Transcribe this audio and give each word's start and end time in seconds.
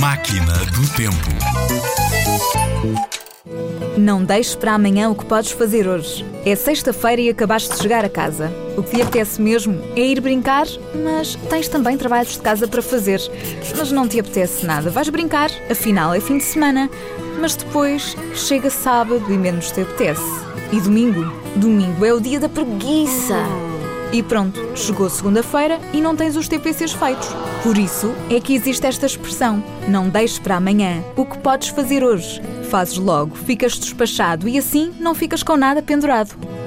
Máquina 0.00 0.54
do 0.54 0.88
Tempo. 0.96 1.28
Não 3.98 4.24
deixes 4.24 4.54
para 4.54 4.72
amanhã 4.72 5.10
o 5.10 5.14
que 5.14 5.26
podes 5.26 5.50
fazer 5.50 5.86
hoje. 5.86 6.24
É 6.46 6.56
sexta-feira 6.56 7.20
e 7.20 7.28
acabaste 7.28 7.74
de 7.74 7.82
chegar 7.82 8.02
a 8.02 8.08
casa. 8.08 8.50
O 8.78 8.82
que 8.82 8.96
te 8.96 9.02
apetece 9.02 9.42
mesmo 9.42 9.78
é 9.94 10.00
ir 10.00 10.18
brincar, 10.22 10.66
mas 11.04 11.34
tens 11.50 11.68
também 11.68 11.98
trabalhos 11.98 12.32
de 12.32 12.40
casa 12.40 12.66
para 12.66 12.80
fazer. 12.80 13.20
Mas 13.76 13.92
não 13.92 14.08
te 14.08 14.18
apetece 14.18 14.64
nada. 14.64 14.88
Vais 14.88 15.10
brincar, 15.10 15.50
afinal 15.70 16.14
é 16.14 16.20
fim 16.20 16.38
de 16.38 16.44
semana. 16.44 16.88
Mas 17.38 17.54
depois 17.54 18.16
chega 18.34 18.70
sábado 18.70 19.30
e 19.30 19.36
menos 19.36 19.70
te 19.70 19.82
apetece. 19.82 20.24
E 20.72 20.80
domingo? 20.80 21.30
Domingo 21.56 22.06
é 22.06 22.14
o 22.14 22.20
dia 22.20 22.40
da 22.40 22.48
preguiça. 22.48 23.36
E 24.12 24.24
pronto, 24.24 24.60
chegou 24.76 25.08
segunda-feira 25.08 25.78
e 25.92 26.00
não 26.00 26.16
tens 26.16 26.36
os 26.36 26.48
TPCs 26.48 26.92
feitos. 26.92 27.28
Por 27.62 27.78
isso 27.78 28.12
é 28.28 28.40
que 28.40 28.54
existe 28.54 28.84
esta 28.84 29.06
expressão: 29.06 29.62
não 29.88 30.08
deixes 30.08 30.38
para 30.38 30.56
amanhã 30.56 31.04
o 31.16 31.24
que 31.24 31.38
podes 31.38 31.68
fazer 31.68 32.02
hoje. 32.02 32.40
Fazes 32.70 32.98
logo, 32.98 33.36
ficas 33.36 33.78
despachado 33.78 34.48
e 34.48 34.58
assim 34.58 34.92
não 34.98 35.14
ficas 35.14 35.42
com 35.42 35.56
nada 35.56 35.80
pendurado. 35.80 36.59